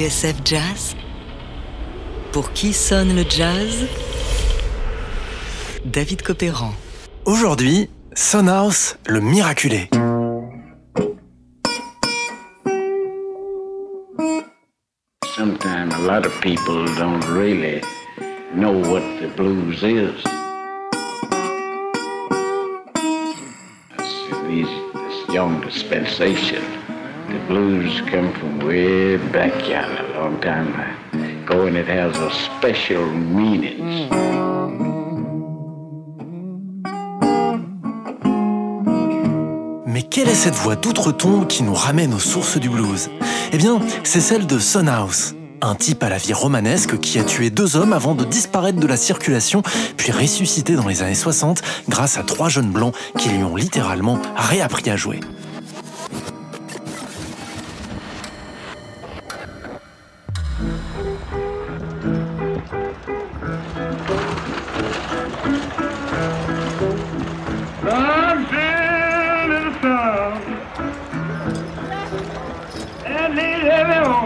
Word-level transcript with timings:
TSF 0.00 0.36
Jazz 0.46 0.96
Pour 2.32 2.54
qui 2.54 2.72
sonne 2.72 3.14
le 3.14 3.22
jazz? 3.28 3.86
David 5.84 6.22
Copéran. 6.22 6.72
Aujourd'hui, 7.26 7.90
Sonhouse, 8.14 8.96
le 9.06 9.20
miraculé. 9.20 9.90
Sometimes 15.36 15.94
a 15.94 15.98
lot 15.98 16.24
of 16.24 16.32
people 16.40 16.86
don't 16.96 17.22
really 17.28 17.82
know 18.54 18.72
what 18.72 19.02
the 19.20 19.28
blues 19.36 19.82
is. 19.82 20.14
These, 24.48 24.66
this 24.94 25.34
young 25.34 25.60
dispensation, 25.60 26.62
the 27.30 27.38
blues 27.46 28.00
come 28.10 28.32
from 28.32 28.66
way 28.66 29.16
back 29.32 29.52
yonder, 29.68 30.04
a 30.14 30.20
long 30.20 30.40
time 30.40 30.74
ago, 31.44 31.66
and 31.66 31.76
it 31.76 31.86
has 31.86 32.16
a 32.18 32.30
special 32.30 33.06
meaning. 33.06 34.08
Mais 39.86 40.02
quelle 40.02 40.28
est 40.28 40.34
cette 40.34 40.54
voix 40.54 40.76
d'outre-tombe 40.76 41.46
qui 41.46 41.62
nous 41.62 41.74
ramène 41.74 42.14
aux 42.14 42.18
sources 42.18 42.58
du 42.58 42.68
blues? 42.68 43.10
Eh 43.52 43.58
bien, 43.58 43.78
c'est 44.02 44.20
celle 44.20 44.46
de 44.46 44.58
Sonhouse. 44.58 45.34
Un 45.62 45.74
type 45.74 46.02
à 46.02 46.08
la 46.08 46.16
vie 46.16 46.32
romanesque 46.32 46.98
qui 46.98 47.18
a 47.18 47.24
tué 47.24 47.50
deux 47.50 47.76
hommes 47.76 47.92
avant 47.92 48.14
de 48.14 48.24
disparaître 48.24 48.80
de 48.80 48.86
la 48.86 48.96
circulation, 48.96 49.62
puis 49.96 50.10
ressuscité 50.10 50.74
dans 50.74 50.88
les 50.88 51.02
années 51.02 51.14
60 51.14 51.62
grâce 51.88 52.18
à 52.18 52.22
trois 52.22 52.48
jeunes 52.48 52.70
blancs 52.70 52.94
qui 53.18 53.28
lui 53.28 53.44
ont 53.44 53.56
littéralement 53.56 54.18
réappris 54.36 54.88
à 54.90 54.96
jouer. 54.96 55.20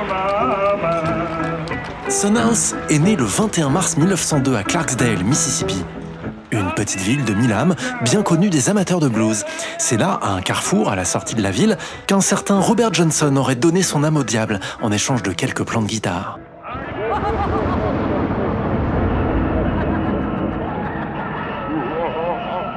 Heavy 0.04 0.12
on 0.12 0.78
my 0.78 0.82
mind. 0.82 1.64
Sonhouse 2.10 2.76
est 2.90 2.98
né 2.98 3.16
le 3.16 3.24
21 3.24 3.70
mars 3.70 3.96
1902 3.96 4.54
à 4.54 4.62
Clarksdale, 4.62 5.24
Mississippi. 5.24 5.82
Une 6.52 6.70
petite 6.72 7.00
ville 7.00 7.24
de 7.24 7.34
1000 7.34 7.52
âmes, 7.52 7.74
bien 8.02 8.22
connue 8.22 8.50
des 8.50 8.68
amateurs 8.68 9.00
de 9.00 9.08
blues. 9.08 9.44
C'est 9.78 9.96
là, 9.96 10.20
à 10.22 10.28
un 10.28 10.40
carrefour 10.40 10.90
à 10.90 10.96
la 10.96 11.04
sortie 11.04 11.34
de 11.34 11.42
la 11.42 11.50
ville, 11.50 11.76
qu'un 12.06 12.20
certain 12.20 12.60
Robert 12.60 12.92
Johnson 12.92 13.34
aurait 13.36 13.56
donné 13.56 13.82
son 13.82 14.04
âme 14.04 14.16
au 14.16 14.22
diable 14.22 14.60
en 14.82 14.92
échange 14.92 15.22
de 15.22 15.32
quelques 15.32 15.64
plans 15.64 15.82
de 15.82 15.88
guitare. 15.88 16.38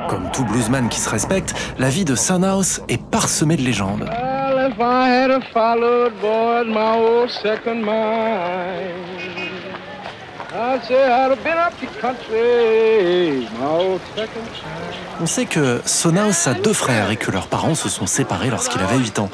Comme 0.10 0.32
tout 0.32 0.46
bluesman 0.46 0.90
qui 0.90 1.00
se 1.00 1.10
respecte, 1.10 1.54
la 1.78 1.90
vie 1.90 2.06
de 2.06 2.16
Sonhouse 2.16 2.82
est 2.88 3.02
parsemée 3.02 3.58
de 3.58 3.62
légendes. 3.62 4.10
On 15.20 15.26
sait 15.26 15.46
que 15.46 15.82
Sonhouse 15.86 16.48
a 16.48 16.54
deux 16.54 16.74
frères 16.74 17.10
et 17.10 17.16
que 17.16 17.32
leurs 17.32 17.48
parents 17.48 17.76
se 17.76 17.90
sont 17.90 18.06
séparés 18.06 18.50
lorsqu'il 18.50 18.82
avait 18.82 18.98
8 18.98 19.20
ans. 19.20 19.30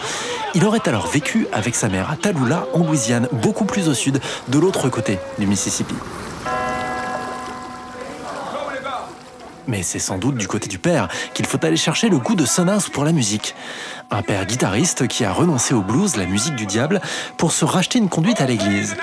Il 0.55 0.65
aurait 0.65 0.87
alors 0.87 1.07
vécu 1.07 1.47
avec 1.51 1.75
sa 1.75 1.89
mère 1.89 2.09
à 2.09 2.15
Tallulah, 2.15 2.65
en 2.73 2.79
Louisiane, 2.79 3.27
beaucoup 3.31 3.65
plus 3.65 3.89
au 3.89 3.93
sud, 3.93 4.21
de 4.47 4.59
l'autre 4.59 4.89
côté 4.89 5.19
du 5.39 5.45
Mississippi. 5.45 5.95
Mais 9.67 9.83
c'est 9.83 9.99
sans 9.99 10.17
doute 10.17 10.35
du 10.35 10.47
côté 10.47 10.67
du 10.67 10.77
père 10.77 11.07
qu'il 11.33 11.45
faut 11.45 11.63
aller 11.65 11.77
chercher 11.77 12.09
le 12.09 12.17
goût 12.17 12.35
de 12.35 12.45
Sonhouse 12.45 12.89
pour 12.89 13.05
la 13.05 13.11
musique. 13.11 13.55
Un 14.11 14.21
père 14.21 14.45
guitariste 14.45 15.07
qui 15.07 15.23
a 15.25 15.31
renoncé 15.31 15.73
au 15.73 15.81
blues, 15.81 16.17
la 16.17 16.25
musique 16.25 16.55
du 16.55 16.65
diable, 16.65 17.01
pour 17.37 17.51
se 17.51 17.65
racheter 17.65 17.99
une 17.99 18.09
conduite 18.09 18.41
à 18.41 18.45
l'église. 18.45 18.95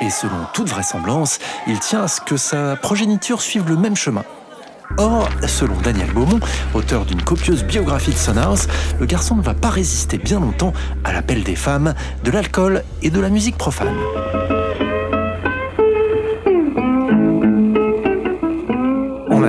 Et 0.00 0.10
selon 0.10 0.46
toute 0.52 0.68
vraisemblance, 0.68 1.38
il 1.66 1.78
tient 1.78 2.02
à 2.02 2.08
ce 2.08 2.20
que 2.20 2.36
sa 2.36 2.76
progéniture 2.76 3.40
suive 3.40 3.68
le 3.68 3.76
même 3.76 3.96
chemin. 3.96 4.24
Or, 4.98 5.28
selon 5.46 5.76
Daniel 5.80 6.10
Beaumont, 6.12 6.40
auteur 6.74 7.04
d'une 7.04 7.22
copieuse 7.22 7.64
biographie 7.64 8.10
de 8.10 8.16
Sonhouse, 8.16 8.66
le 9.00 9.06
garçon 9.06 9.36
ne 9.36 9.42
va 9.42 9.54
pas 9.54 9.70
résister 9.70 10.18
bien 10.18 10.40
longtemps 10.40 10.72
à 11.04 11.12
l'appel 11.12 11.44
des 11.44 11.56
femmes, 11.56 11.94
de 12.24 12.30
l'alcool 12.30 12.82
et 13.00 13.10
de 13.10 13.20
la 13.20 13.30
musique 13.30 13.56
profane. 13.56 13.96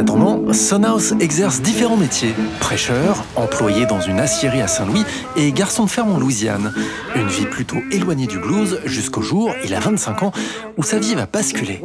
Attendant, 0.03 0.51
Sonhouse 0.51 1.15
exerce 1.21 1.61
différents 1.61 1.95
métiers. 1.95 2.35
Prêcheur, 2.59 3.23
employé 3.37 3.85
dans 3.85 4.01
une 4.01 4.19
aciérie 4.19 4.61
à 4.61 4.67
Saint-Louis 4.67 5.05
et 5.37 5.49
garçon 5.53 5.85
de 5.85 5.89
ferme 5.89 6.11
en 6.11 6.19
Louisiane. 6.19 6.73
Une 7.15 7.27
vie 7.27 7.45
plutôt 7.45 7.77
éloignée 7.89 8.27
du 8.27 8.37
blues 8.37 8.81
jusqu'au 8.83 9.21
jour, 9.21 9.51
il 9.63 9.73
a 9.73 9.79
25 9.79 10.23
ans, 10.23 10.31
où 10.77 10.83
sa 10.83 10.99
vie 10.99 11.15
va 11.15 11.25
basculer. 11.25 11.81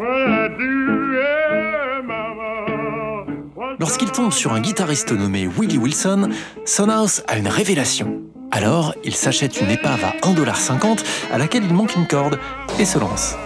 Lorsqu'il 3.79 4.11
tombe 4.11 4.33
sur 4.33 4.53
un 4.53 4.61
guitariste 4.61 5.13
nommé 5.13 5.47
Willie 5.47 5.79
Wilson, 5.79 6.31
Sonhouse 6.65 7.23
a 7.29 7.39
une 7.39 7.49
révélation. 7.49 8.21
Alors, 8.51 8.95
il 9.05 9.15
s'achète 9.15 9.61
une 9.61 9.71
épave 9.71 10.03
à 10.03 10.27
1,50$ 10.27 11.05
à 11.33 11.39
laquelle 11.39 11.63
il 11.65 11.73
manque 11.73 11.95
une 11.95 12.09
corde 12.09 12.41
et 12.81 12.85
se 12.85 12.99
lance. 12.99 13.37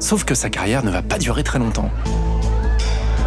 Sauf 0.00 0.24
que 0.24 0.34
sa 0.34 0.50
carrière 0.50 0.84
ne 0.84 0.90
va 0.90 1.00
pas 1.00 1.16
durer 1.16 1.44
très 1.44 1.58
longtemps. 1.58 1.90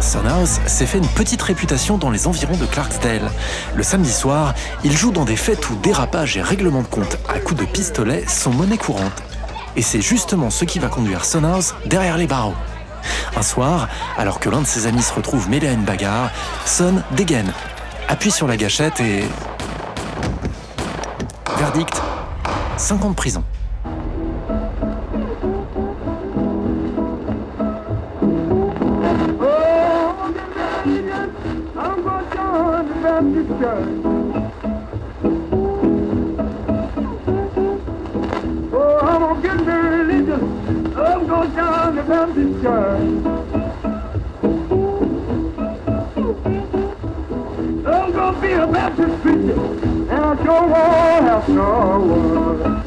Sonhouse 0.06 0.60
s'est 0.66 0.86
fait 0.86 0.98
une 0.98 1.08
petite 1.08 1.42
réputation 1.42 1.98
dans 1.98 2.10
les 2.10 2.28
environs 2.28 2.56
de 2.56 2.64
Clarksdale. 2.64 3.28
Le 3.74 3.82
samedi 3.82 4.12
soir, 4.12 4.54
il 4.84 4.96
joue 4.96 5.10
dans 5.10 5.24
des 5.24 5.34
fêtes 5.34 5.68
où 5.68 5.74
dérapage 5.74 6.36
et 6.36 6.42
règlement 6.42 6.82
de 6.82 6.86
compte 6.86 7.18
à 7.28 7.40
coups 7.40 7.60
de 7.60 7.66
pistolet 7.66 8.24
sont 8.28 8.52
monnaie 8.52 8.78
courante. 8.78 9.24
Et 9.74 9.82
c'est 9.82 10.00
justement 10.00 10.50
ce 10.50 10.64
qui 10.64 10.78
va 10.78 10.86
conduire 10.86 11.24
Sonhouse 11.24 11.74
derrière 11.86 12.18
les 12.18 12.28
barreaux. 12.28 12.54
Un 13.36 13.42
soir, 13.42 13.88
alors 14.16 14.38
que 14.38 14.48
l'un 14.48 14.60
de 14.60 14.66
ses 14.66 14.86
amis 14.86 15.02
se 15.02 15.12
retrouve 15.12 15.50
mêlé 15.50 15.66
à 15.66 15.72
une 15.72 15.84
bagarre, 15.84 16.30
Son 16.66 17.02
dégaine, 17.16 17.52
appuie 18.08 18.30
sur 18.30 18.46
la 18.46 18.56
gâchette 18.56 19.00
et... 19.00 19.24
Verdict 21.58 22.00
5 22.76 23.04
ans 23.04 23.10
de 23.10 23.16
prison. 23.16 23.42
I'm 42.08 42.32
gonna 48.12 48.40
be 48.40 48.52
a 48.52 48.66
Baptist 48.68 49.22
preacher, 49.22 49.60
and 49.60 50.12
I 50.12 50.44
sure 50.44 50.68
won't 50.68 51.24
have 51.24 51.48
no 51.48 52.00
worry. 52.00 52.85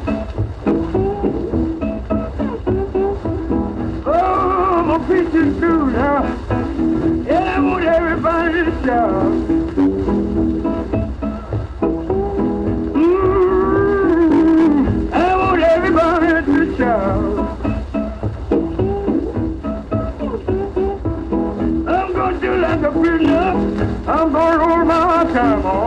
cama. 25.32 25.79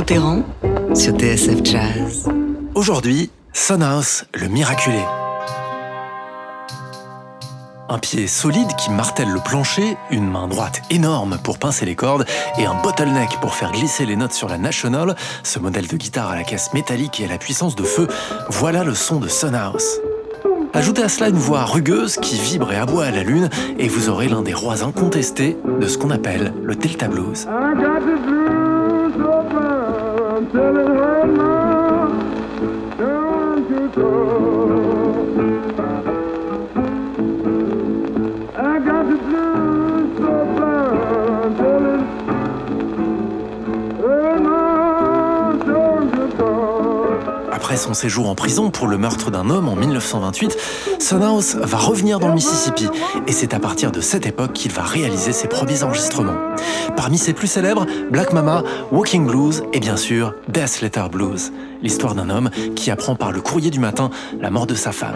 Copéran 0.00 0.44
sur 0.94 1.12
TSF 1.14 1.62
Jazz. 1.62 2.26
Aujourd'hui, 2.74 3.30
Sonhouse, 3.52 4.24
le 4.32 4.48
miraculé. 4.48 5.02
Un 7.90 7.98
pied 7.98 8.26
solide 8.26 8.74
qui 8.78 8.90
martèle 8.90 9.28
le 9.28 9.40
plancher, 9.40 9.98
une 10.10 10.26
main 10.26 10.48
droite 10.48 10.80
énorme 10.88 11.36
pour 11.44 11.58
pincer 11.58 11.84
les 11.84 11.96
cordes 11.96 12.24
et 12.56 12.64
un 12.64 12.80
bottleneck 12.82 13.40
pour 13.42 13.54
faire 13.54 13.72
glisser 13.72 14.06
les 14.06 14.16
notes 14.16 14.32
sur 14.32 14.48
la 14.48 14.56
National, 14.56 15.16
ce 15.42 15.58
modèle 15.58 15.86
de 15.86 15.98
guitare 15.98 16.30
à 16.30 16.36
la 16.36 16.44
caisse 16.44 16.72
métallique 16.72 17.20
et 17.20 17.26
à 17.26 17.28
la 17.28 17.36
puissance 17.36 17.76
de 17.76 17.84
feu, 17.84 18.08
voilà 18.48 18.84
le 18.84 18.94
son 18.94 19.20
de 19.20 19.28
Sonhouse. 19.28 20.00
Ajoutez 20.72 21.02
à 21.02 21.10
cela 21.10 21.28
une 21.28 21.36
voix 21.36 21.64
rugueuse 21.64 22.16
qui 22.16 22.40
vibre 22.40 22.72
et 22.72 22.76
aboie 22.76 23.04
à 23.04 23.10
la 23.10 23.22
lune, 23.22 23.50
et 23.78 23.88
vous 23.88 24.08
aurez 24.08 24.28
l'un 24.28 24.40
des 24.40 24.54
rois 24.54 24.82
incontestés 24.82 25.58
de 25.78 25.86
ce 25.86 25.98
qu'on 25.98 26.10
appelle 26.10 26.54
le 26.62 26.74
Delta 26.74 27.06
Blues. 27.06 27.46
telling 30.52 30.88
her 30.96 31.26
now, 31.26 32.96
don't 32.98 33.68
you 33.70 33.88
go. 33.94 34.89
Après 47.70 47.78
son 47.78 47.94
séjour 47.94 48.28
en 48.28 48.34
prison 48.34 48.72
pour 48.72 48.88
le 48.88 48.98
meurtre 48.98 49.30
d'un 49.30 49.48
homme 49.48 49.68
en 49.68 49.76
1928, 49.76 50.56
Sonhouse 50.98 51.54
va 51.54 51.78
revenir 51.78 52.18
dans 52.18 52.26
le 52.26 52.34
Mississippi 52.34 52.88
et 53.28 53.30
c'est 53.30 53.54
à 53.54 53.60
partir 53.60 53.92
de 53.92 54.00
cette 54.00 54.26
époque 54.26 54.54
qu'il 54.54 54.72
va 54.72 54.82
réaliser 54.82 55.30
ses 55.30 55.46
premiers 55.46 55.84
enregistrements. 55.84 56.34
Parmi 56.96 57.16
ses 57.16 57.32
plus 57.32 57.46
célèbres, 57.46 57.86
Black 58.10 58.32
Mama, 58.32 58.64
Walking 58.90 59.24
Blues 59.24 59.62
et 59.72 59.78
bien 59.78 59.96
sûr 59.96 60.34
Death 60.48 60.80
Letter 60.80 61.04
Blues, 61.12 61.52
l'histoire 61.80 62.16
d'un 62.16 62.28
homme 62.28 62.50
qui 62.74 62.90
apprend 62.90 63.14
par 63.14 63.30
le 63.30 63.40
courrier 63.40 63.70
du 63.70 63.78
matin 63.78 64.10
la 64.40 64.50
mort 64.50 64.66
de 64.66 64.74
sa 64.74 64.90
femme. 64.90 65.14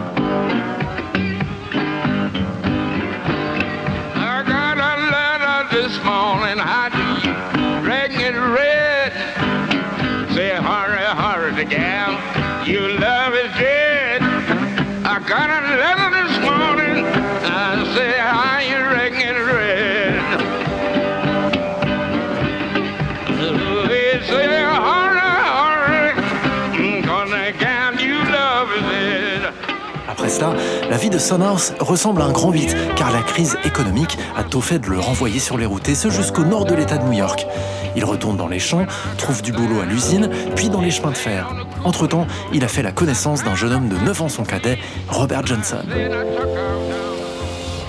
Vie 31.04 31.10
de 31.10 31.18
Sonhouse 31.18 31.74
ressemble 31.80 32.22
à 32.22 32.24
un 32.24 32.32
grand 32.32 32.50
8, 32.50 32.74
car 32.96 33.12
la 33.12 33.20
crise 33.20 33.58
économique 33.66 34.16
a 34.38 34.42
tôt 34.42 34.62
fait 34.62 34.78
de 34.78 34.88
le 34.88 34.98
renvoyer 34.98 35.38
sur 35.38 35.58
les 35.58 35.66
routes, 35.66 35.86
et 35.90 35.94
ce 35.94 36.08
jusqu'au 36.08 36.46
nord 36.46 36.64
de 36.64 36.74
l'État 36.74 36.96
de 36.96 37.04
New 37.04 37.12
York. 37.12 37.46
Il 37.94 38.06
retourne 38.06 38.38
dans 38.38 38.48
les 38.48 38.58
champs, 38.58 38.86
trouve 39.18 39.42
du 39.42 39.52
boulot 39.52 39.82
à 39.82 39.84
l'usine, 39.84 40.30
puis 40.56 40.70
dans 40.70 40.80
les 40.80 40.90
chemins 40.90 41.10
de 41.10 41.16
fer. 41.18 41.54
Entre-temps, 41.84 42.26
il 42.54 42.64
a 42.64 42.68
fait 42.68 42.80
la 42.80 42.90
connaissance 42.90 43.44
d'un 43.44 43.54
jeune 43.54 43.74
homme 43.74 43.88
de 43.90 43.98
9 43.98 44.22
ans 44.22 44.28
son 44.30 44.44
cadet, 44.44 44.78
Robert 45.10 45.44
Johnson. 45.44 45.84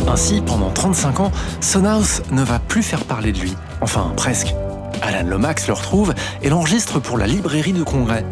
Ainsi, 0.10 0.42
pendant 0.46 0.72
35 0.72 1.22
ans, 1.22 1.32
Sonhouse 1.62 2.22
ne 2.32 2.44
va 2.44 2.60
plus 2.60 2.84
faire 2.84 3.06
parler 3.06 3.32
de 3.32 3.40
lui. 3.40 3.54
Enfin, 3.80 4.12
presque. 4.18 4.54
Alan 5.02 5.26
Lomax 5.26 5.68
le 5.68 5.74
retrouve 5.74 6.14
et 6.42 6.50
l'enregistre 6.50 7.00
pour 7.00 7.18
la 7.18 7.28
librairie 7.28 7.72
de 7.72 7.84
congrès. 7.84 8.26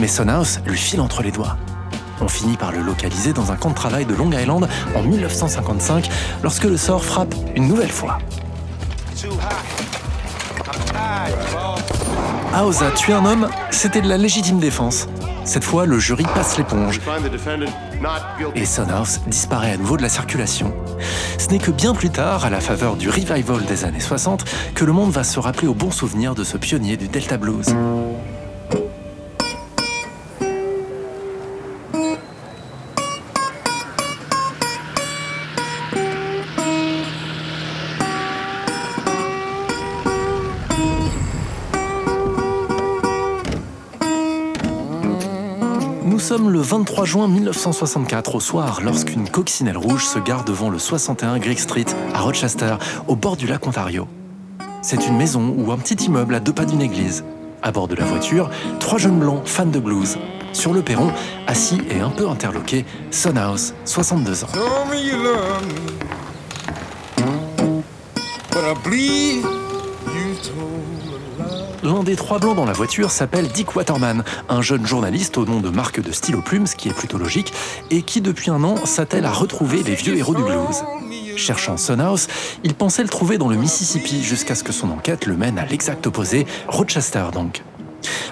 Mais 0.00 0.08
Sonhouse 0.08 0.60
lui 0.64 0.78
file 0.78 1.02
entre 1.02 1.22
les 1.22 1.30
doigts. 1.30 1.58
On 2.20 2.28
finit 2.28 2.56
par 2.56 2.72
le 2.72 2.80
localiser 2.80 3.32
dans 3.32 3.52
un 3.52 3.56
camp 3.56 3.70
de 3.70 3.74
travail 3.74 4.06
de 4.06 4.14
Long 4.14 4.30
Island 4.30 4.68
en 4.94 5.02
1955 5.02 6.08
lorsque 6.42 6.64
le 6.64 6.76
sort 6.76 7.04
frappe 7.04 7.34
une 7.54 7.68
nouvelle 7.68 7.90
fois. 7.90 8.18
Aosa 12.54 12.90
tuer 12.92 13.12
un 13.12 13.24
homme, 13.24 13.48
c'était 13.70 14.00
de 14.00 14.08
la 14.08 14.16
légitime 14.16 14.58
défense. 14.58 15.08
Cette 15.44 15.64
fois, 15.64 15.84
le 15.84 15.98
jury 15.98 16.24
passe 16.34 16.56
l'éponge 16.56 17.00
et 18.54 18.64
Sonhouse 18.64 19.20
disparaît 19.26 19.72
à 19.72 19.76
nouveau 19.76 19.96
de 19.96 20.02
la 20.02 20.08
circulation. 20.08 20.72
Ce 21.38 21.48
n'est 21.48 21.58
que 21.58 21.70
bien 21.70 21.94
plus 21.94 22.10
tard, 22.10 22.44
à 22.44 22.50
la 22.50 22.60
faveur 22.60 22.96
du 22.96 23.10
revival 23.10 23.64
des 23.64 23.84
années 23.84 24.00
60, 24.00 24.44
que 24.74 24.84
le 24.84 24.92
monde 24.92 25.10
va 25.10 25.24
se 25.24 25.38
rappeler 25.38 25.68
au 25.68 25.74
bon 25.74 25.90
souvenir 25.90 26.34
de 26.34 26.44
ce 26.44 26.56
pionnier 26.56 26.96
du 26.96 27.08
Delta 27.08 27.36
Blues. 27.36 27.74
Sommes 46.24 46.48
le 46.48 46.60
23 46.60 47.04
juin 47.04 47.28
1964 47.28 48.36
au 48.36 48.40
soir 48.40 48.80
lorsqu'une 48.82 49.28
coccinelle 49.28 49.76
rouge 49.76 50.06
se 50.06 50.18
gare 50.18 50.42
devant 50.42 50.70
le 50.70 50.78
61 50.78 51.38
Greek 51.38 51.60
Street 51.60 51.84
à 52.14 52.20
Rochester, 52.20 52.76
au 53.08 53.14
bord 53.14 53.36
du 53.36 53.46
lac 53.46 53.66
Ontario. 53.66 54.08
C'est 54.80 55.06
une 55.06 55.18
maison 55.18 55.54
ou 55.58 55.70
un 55.70 55.76
petit 55.76 56.02
immeuble 56.06 56.34
à 56.34 56.40
deux 56.40 56.54
pas 56.54 56.64
d'une 56.64 56.80
église. 56.80 57.24
À 57.62 57.72
bord 57.72 57.88
de 57.88 57.94
la 57.94 58.06
voiture, 58.06 58.48
trois 58.80 58.96
jeunes 58.96 59.18
blancs 59.18 59.42
fans 59.44 59.66
de 59.66 59.78
blues. 59.78 60.16
Sur 60.54 60.72
le 60.72 60.80
perron, 60.80 61.12
assis 61.46 61.82
et 61.90 62.00
un 62.00 62.08
peu 62.08 62.26
interloqué, 62.26 62.86
Sonhouse, 63.10 63.74
62 63.84 64.44
ans. 64.44 64.48
L'un 71.84 72.02
des 72.02 72.16
trois 72.16 72.38
blancs 72.38 72.56
dans 72.56 72.64
la 72.64 72.72
voiture 72.72 73.10
s'appelle 73.10 73.46
Dick 73.48 73.76
Waterman, 73.76 74.24
un 74.48 74.62
jeune 74.62 74.86
journaliste 74.86 75.36
au 75.36 75.44
nom 75.44 75.60
de 75.60 75.68
marque 75.68 76.00
de 76.00 76.12
stylo 76.12 76.40
plume, 76.40 76.66
ce 76.66 76.76
qui 76.76 76.88
est 76.88 76.94
plutôt 76.94 77.18
logique, 77.18 77.52
et 77.90 78.00
qui 78.00 78.22
depuis 78.22 78.50
un 78.50 78.64
an 78.64 78.86
s'attelle 78.86 79.26
à 79.26 79.30
retrouver 79.30 79.82
les 79.82 79.94
vieux 79.94 80.16
héros 80.16 80.34
du 80.34 80.42
blues. 80.42 80.82
Cherchant 81.36 81.76
Sunhouse, 81.76 82.26
il 82.64 82.72
pensait 82.72 83.02
le 83.02 83.10
trouver 83.10 83.36
dans 83.36 83.48
le 83.48 83.56
Mississippi 83.56 84.22
jusqu'à 84.22 84.54
ce 84.54 84.64
que 84.64 84.72
son 84.72 84.90
enquête 84.92 85.26
le 85.26 85.36
mène 85.36 85.58
à 85.58 85.66
l'exact 85.66 86.06
opposé, 86.06 86.46
Rochester 86.68 87.26
donc. 87.34 87.62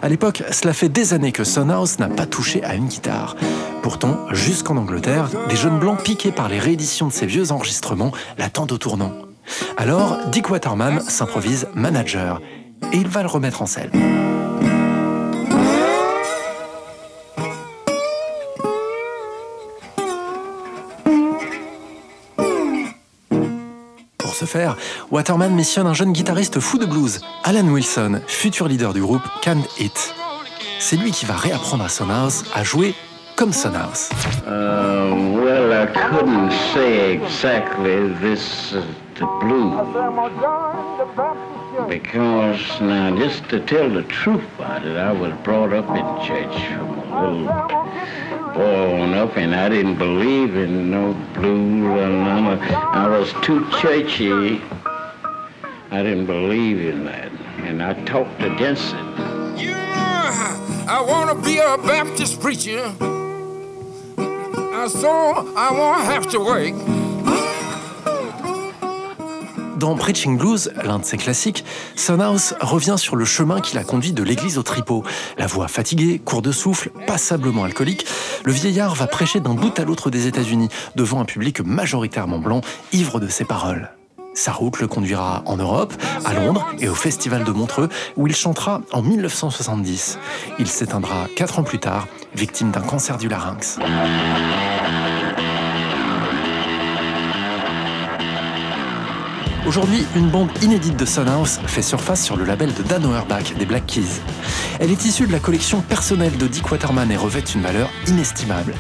À 0.00 0.09
l'époque, 0.09 0.42
cela 0.50 0.73
fait 0.73 0.88
des 0.88 1.12
années 1.12 1.32
que 1.32 1.44
Sunhouse 1.44 1.99
n'a 1.99 2.09
pas 2.09 2.25
touché 2.25 2.64
à 2.64 2.75
une 2.75 2.87
guitare. 2.87 3.37
Pourtant, 3.82 4.16
jusqu'en 4.30 4.78
Angleterre, 4.78 5.28
des 5.50 5.56
jeunes 5.56 5.78
blancs 5.78 6.02
piqués 6.02 6.32
par 6.32 6.49
les 6.49 6.59
rééditions 6.59 7.09
de 7.09 7.12
ses 7.12 7.26
vieux 7.26 7.52
enregistrements 7.52 8.12
l'attendent 8.38 8.73
au 8.73 8.78
tournant. 8.78 9.12
Alors, 9.76 10.16
Dick 10.30 10.49
Waterman 10.49 11.00
s'improvise 11.00 11.68
manager 11.75 12.40
et 12.93 12.97
il 12.97 13.09
va 13.09 13.23
le 13.23 13.29
remettre 13.29 13.62
en 13.62 13.67
scène. 13.67 13.91
Pour 24.19 24.35
ce 24.35 24.45
faire, 24.45 24.77
Waterman 25.11 25.55
missionne 25.55 25.87
un 25.87 25.95
jeune 25.95 26.12
guitariste 26.12 26.59
fou 26.61 26.79
de 26.79 26.87
blues, 26.87 27.21
Alan 27.45 27.67
Wilson, 27.69 28.21
futur 28.27 28.67
leader 28.69 28.93
du 28.93 29.01
groupe 29.01 29.23
Can't 29.43 29.65
It. 29.79 30.15
C'est 30.79 30.97
lui 30.97 31.11
qui 31.11 31.27
va 31.27 31.35
réapprendre 31.35 31.85
à 31.85 31.89
Sonhouse 31.89 32.45
à 32.55 32.65
jouer 32.65 32.95
comme 33.37 33.53
Son 33.53 33.75
House. 33.75 34.11
Uh, 34.47 35.15
well, 35.43 35.73
I 35.73 35.87
couldn't 35.87 36.51
say 36.75 37.12
exactly 37.12 38.12
this 38.21 38.73
is 38.73 38.85
the 39.15 39.27
blues. 39.41 39.75
Because 41.88 42.81
now, 42.83 43.17
just 43.17 43.49
to 43.49 43.59
tell 43.59 43.88
the 43.88 44.02
truth 44.02 44.45
about 44.57 44.85
it, 44.85 44.95
I 44.99 45.11
was 45.11 45.33
brought 45.43 45.73
up 45.73 45.88
in 45.88 46.26
church 46.26 46.55
from 46.69 46.99
a 46.99 47.31
little 47.31 48.52
boy 48.52 49.00
on 49.00 49.14
up, 49.14 49.38
and 49.38 49.55
I 49.55 49.71
didn't 49.71 49.97
believe 49.97 50.55
in 50.55 50.91
no 50.91 51.14
blues 51.33 51.85
or 51.85 52.09
none 52.09 52.47
of. 52.47 52.61
I 52.61 53.09
was 53.09 53.33
too 53.43 53.67
churchy. 53.81 54.61
I 55.91 56.02
didn't 56.02 56.26
believe 56.26 56.79
in 56.85 57.07
that, 57.07 57.33
and 57.62 57.83
I 57.83 57.95
talked 58.05 58.43
against 58.43 58.93
it. 58.93 59.00
Yeah, 59.57 60.87
I 60.87 61.02
want 61.09 61.31
to 61.31 61.43
be 61.43 61.57
a 61.57 61.79
Baptist 61.79 62.38
preacher. 62.41 62.93
So 64.88 65.55
I 65.57 65.71
won't 65.71 66.05
have 66.05 66.29
to 66.33 66.41
wait. 66.41 66.75
Dans 69.83 69.97
Preaching 69.97 70.39
Blues, 70.39 70.73
l'un 70.85 71.01
de 71.01 71.05
ses 71.05 71.17
classiques, 71.17 71.65
Sunhouse 71.97 72.55
revient 72.61 72.95
sur 72.97 73.17
le 73.17 73.25
chemin 73.25 73.61
qui 73.61 73.75
l'a 73.75 73.83
conduit 73.83 74.12
de 74.12 74.23
l'église 74.23 74.57
au 74.57 74.62
tripot. 74.62 75.03
La 75.39 75.49
voix 75.49 75.67
fatiguée, 75.67 76.21
court 76.25 76.41
de 76.41 76.53
souffle, 76.53 76.91
passablement 77.09 77.65
alcoolique, 77.65 78.07
le 78.45 78.53
vieillard 78.53 78.95
va 78.95 79.09
prêcher 79.09 79.41
d'un 79.41 79.55
bout 79.55 79.77
à 79.81 79.85
l'autre 79.85 80.09
des 80.09 80.29
États-Unis, 80.29 80.69
devant 80.95 81.21
un 81.21 81.25
public 81.25 81.62
majoritairement 81.62 82.39
blanc, 82.39 82.61
ivre 82.93 83.19
de 83.19 83.27
ses 83.27 83.45
paroles. 83.45 83.91
Sa 84.35 84.53
route 84.53 84.79
le 84.79 84.87
conduira 84.87 85.43
en 85.47 85.57
Europe, 85.57 85.95
à 86.25 86.33
Londres 86.33 86.65
et 86.79 86.89
au 86.89 86.95
Festival 86.95 87.43
de 87.43 87.51
Montreux, 87.51 87.89
où 88.17 88.29
il 88.29 88.37
chantera 88.37 88.83
en 88.93 89.03
1970. 89.03 90.17
Il 90.61 90.69
s'éteindra 90.69 91.27
quatre 91.35 91.59
ans 91.59 91.65
plus 91.65 91.81
tard, 91.81 92.07
victime 92.37 92.71
d'un 92.71 92.83
cancer 92.83 93.19
du 93.19 93.29
larynx. 93.29 93.81
Aujourd'hui, 99.64 100.04
une 100.16 100.28
bande 100.28 100.50
inédite 100.61 100.97
de 100.97 101.04
Sunhouse 101.04 101.61
fait 101.66 101.83
surface 101.83 102.25
sur 102.25 102.37
le 102.37 102.45
label 102.45 102.75
de 102.75 102.83
Dan 102.83 103.07
Auerbach 103.07 103.54
des 103.57 103.64
Black 103.64 103.87
Keys. 103.87 104.21
Elle 104.81 104.90
est 104.90 105.04
issue 105.04 105.28
de 105.28 105.33
la 105.33 105.38
collection 105.38 105.83
personnelle 105.83 106.37
de 106.37 106.49
Dick 106.49 106.69
Waterman 106.73 107.12
et 107.12 107.16
revêt 107.16 107.45
une 107.54 107.62
valeur 107.62 107.88
inestimable. 108.09 108.75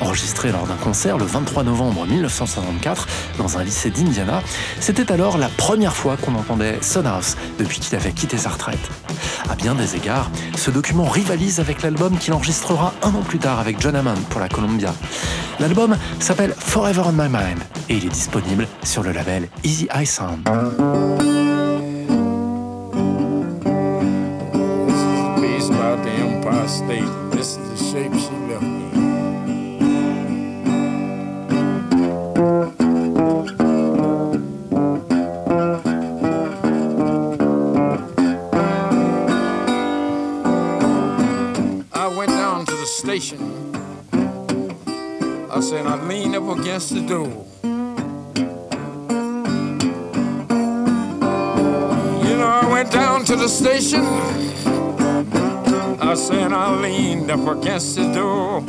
Enregistrée 0.00 0.52
lors 0.52 0.68
d'un 0.68 0.76
concert 0.76 1.18
le 1.18 1.24
23 1.24 1.64
novembre 1.64 2.06
1964 2.06 3.08
dans 3.38 3.58
un 3.58 3.64
lycée 3.64 3.90
d'Indiana, 3.90 4.40
c'était 4.78 5.10
alors 5.10 5.36
la 5.36 5.48
première 5.48 5.96
fois 5.96 6.16
qu'on 6.16 6.36
entendait 6.36 6.78
Sunhouse 6.80 7.36
depuis 7.58 7.80
qu'il 7.80 7.96
avait 7.96 8.12
quitté 8.12 8.38
sa 8.38 8.50
retraite. 8.50 8.78
À 9.50 9.56
bien 9.56 9.74
des 9.74 9.96
égards, 9.96 10.30
ce 10.56 10.70
document 10.70 11.06
rivalise 11.06 11.58
avec 11.58 11.82
l'album 11.82 12.16
qu'il 12.16 12.32
enregistrera 12.34 12.94
un 13.02 13.14
an 13.16 13.22
plus 13.22 13.40
tard 13.40 13.58
avec 13.58 13.80
John 13.80 13.96
Hammond 13.96 14.20
pour 14.30 14.40
la 14.40 14.48
Columbia. 14.48 14.94
L'album 15.58 15.96
s'appelle 16.20 16.54
Forever 16.56 17.02
on 17.04 17.12
My 17.12 17.28
Mind 17.28 17.60
et 17.88 17.96
il 17.96 18.06
est 18.06 18.10
disponible 18.10 18.66
sur 18.84 19.02
le 19.02 19.12
label 19.12 19.48
Easy 19.64 19.88
Eye 19.92 20.06
Sound. 20.06 20.29
This 20.30 20.38
is 25.64 25.70
about 25.70 26.04
the 26.04 26.10
Empire 26.10 26.68
State. 26.68 27.10
This 27.32 27.56
is 27.56 27.68
the 27.70 27.76
shape 27.76 28.12
she 28.14 28.30
left 28.46 28.62
me. 28.62 28.90
I 41.92 42.06
went 42.16 42.30
down 42.30 42.66
to 42.66 42.72
the 42.76 42.86
station. 42.86 43.40
I 45.50 45.60
said, 45.60 45.86
I 45.86 46.00
leaned 46.06 46.36
up 46.36 46.56
against 46.56 46.94
the 46.94 47.00
door. 47.00 47.49
To 53.30 53.36
the 53.36 53.48
station. 53.48 54.04
I 56.00 56.14
said, 56.16 56.52
I 56.52 56.80
leaned 56.80 57.30
up 57.30 57.46
against 57.46 57.94
the 57.94 58.12
door. 58.12 58.60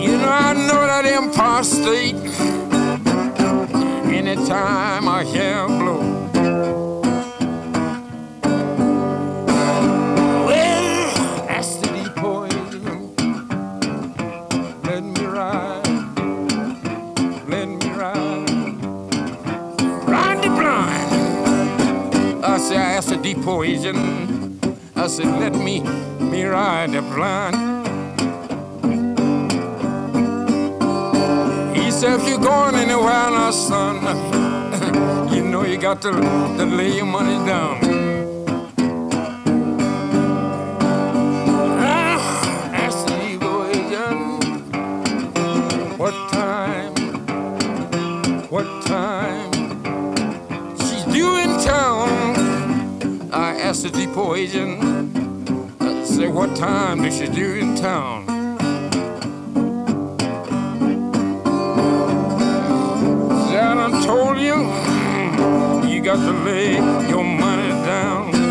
You 0.00 0.12
know, 0.18 0.32
I 0.48 0.52
know 0.52 0.86
that 0.86 1.06
Empire 1.06 1.64
State. 1.64 2.14
Anytime 4.14 5.08
I 5.08 5.24
hear 5.24 5.66
'em 5.66 6.31
Agent. 23.50 23.98
I 24.94 25.08
said, 25.08 25.26
let 25.26 25.54
me, 25.54 25.80
me 26.20 26.44
ride 26.44 26.92
the 26.92 27.02
blind. 27.02 27.56
He 31.76 31.90
said, 31.90 32.20
if 32.20 32.28
you're 32.28 32.38
going 32.38 32.76
anywhere 32.76 33.30
now, 33.30 33.50
son, 33.50 33.96
you 35.34 35.42
know 35.42 35.64
you 35.64 35.76
got 35.76 36.00
to, 36.02 36.12
to 36.12 36.64
lay 36.66 36.94
your 36.96 37.06
money 37.06 37.44
down. 37.44 37.91
Agent, 54.12 54.78
I 55.80 56.04
said, 56.04 56.34
what 56.34 56.54
time 56.54 57.02
is 57.04 57.16
she 57.16 57.28
due 57.28 57.54
in 57.54 57.74
town? 57.74 58.26
Said, 63.48 63.64
I 63.64 63.74
done 63.74 64.02
told 64.02 64.36
you, 64.36 64.56
you 65.88 66.02
got 66.02 66.16
to 66.16 66.32
lay 66.44 66.74
your 67.08 67.24
money 67.24 67.70
down. 67.86 68.41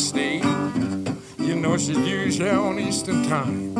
You 0.00 1.56
know 1.56 1.76
she's 1.76 1.98
usually 1.98 2.48
on 2.48 2.78
Eastern 2.78 3.22
time. 3.28 3.76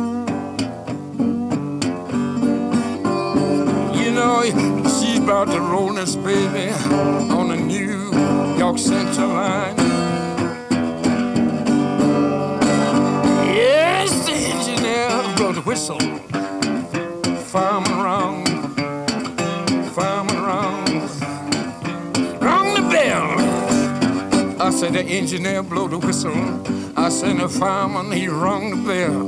You 3.95 4.11
know 4.11 4.43
she's 4.99 5.17
about 5.17 5.47
to 5.47 5.59
roll 5.59 5.91
this 5.93 6.15
baby 6.15 6.69
on 7.33 7.47
the 7.49 7.55
New 7.55 8.13
York 8.55 8.77
Central 8.77 9.29
line. 9.29 9.75
Yes, 13.47 14.11
the 14.27 14.33
engineer 14.33 15.35
blow 15.37 15.53
the 15.53 15.61
whistle. 15.61 15.97
Said 24.81 24.93
the 24.93 25.03
engineer 25.03 25.61
blow 25.61 25.87
the 25.87 25.99
whistle. 25.99 26.33
I 26.97 27.09
said 27.09 27.37
the 27.37 27.47
fireman 27.47 28.11
he 28.11 28.27
rung 28.27 28.71
the 28.71 28.77
bell. 28.77 29.21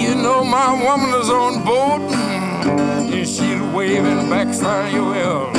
You 0.00 0.14
know 0.14 0.42
my 0.42 0.72
woman 0.82 1.20
is 1.20 1.28
on 1.28 1.62
board 1.66 2.00
and 2.00 3.28
she's 3.28 3.60
waving 3.74 4.30
back 4.30 4.54
farewell. 4.54 5.52
There's 5.52 5.57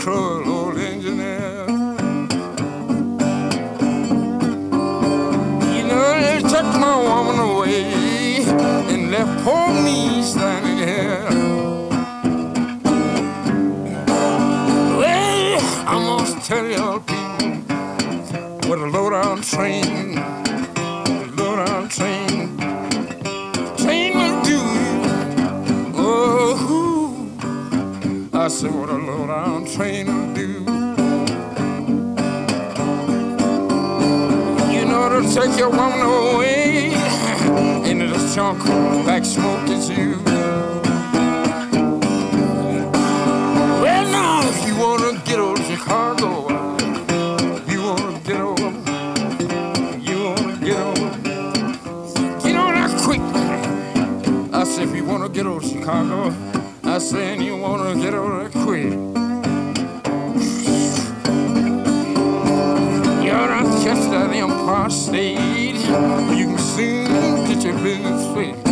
cruel 0.00 0.48
old 0.48 0.78
engineer. 0.78 1.66
You 5.76 5.82
know, 5.88 6.20
they 6.24 6.40
took 6.40 6.68
my 6.80 6.96
woman 7.08 7.38
away 7.38 8.42
and 8.92 9.10
left 9.10 9.44
poor 9.44 9.68
me 9.84 10.22
standing 10.22 10.78
here. 10.88 11.28
Well, 14.98 15.60
I 15.86 15.98
must 16.08 16.46
tell 16.46 16.66
y'all 16.66 17.00
people 17.00 17.50
what 18.68 18.78
a 18.78 18.86
low-down 18.86 19.42
train, 19.42 20.16
said 28.50 28.74
what 28.74 28.88
a 28.88 28.94
low-down 28.94 29.64
train 29.64 30.06
will 30.06 30.34
do. 30.34 30.48
You 34.74 34.84
know 34.86 35.08
to 35.08 35.22
take 35.32 35.56
your 35.56 35.70
woman 35.70 36.00
away 36.00 36.86
into 37.88 38.08
the 38.08 38.32
trunk 38.34 38.64
like 39.06 39.24
smoke 39.24 39.68
is 39.68 39.88
you. 39.88 40.20
Well, 43.82 44.04
now 44.10 44.40
if 44.42 44.66
you 44.66 44.74
wanna 44.76 45.22
get 45.24 45.38
old 45.38 45.62
Chicago, 45.64 46.48
you 47.70 47.82
wanna 47.82 48.18
get 48.24 48.40
over, 48.40 48.70
you 50.00 50.24
wanna 50.24 50.56
get 50.58 50.76
over, 50.76 51.10
get 52.42 52.56
on 52.56 52.74
that 52.74 52.92
quick. 53.04 53.22
I 54.52 54.64
said 54.64 54.88
if 54.88 54.94
you 54.96 55.04
wanna 55.04 55.28
get 55.28 55.46
old 55.46 55.64
Chicago, 55.64 56.34
saying 57.00 57.40
you 57.40 57.56
wanna 57.56 57.94
get 57.94 58.12
out 58.12 58.44
of 58.44 58.52
quick. 58.52 58.92
You're 63.24 63.48
not 63.48 63.82
just 63.82 64.10
that 64.10 64.30
impostate. 64.34 65.76
You 66.36 66.46
can 66.46 66.58
soon 66.58 67.46
get 67.46 67.64
your 67.64 67.78
business 67.78 68.34
fixed. 68.34 68.69